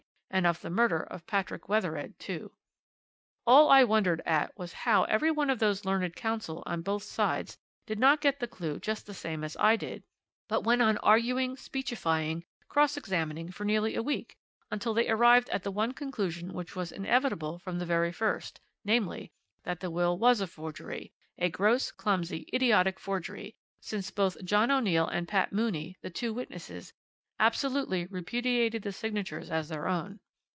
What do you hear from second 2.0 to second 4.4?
too. "All I wondered